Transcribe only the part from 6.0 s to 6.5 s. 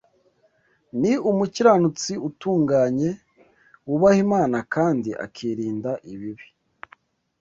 ibibi.